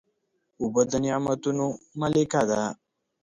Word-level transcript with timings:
اوبه 0.61 0.81
د 0.89 0.91
نعمتونو 1.03 1.65
ملکه 1.99 2.41
ده. 2.49 2.61